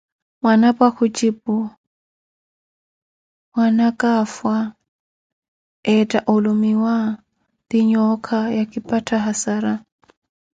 Mwanapwa 0.41 0.87
kujipu: 0.97 1.55
Mpwanaaka 3.47 4.09
afwa, 4.23 4.57
ettha 5.95 6.19
olumiwa 6.33 6.95
ti 7.69 7.77
nhooka, 7.89 8.37
ya 8.57 8.63
kipattha 8.71 9.17
hassara. 9.25 9.73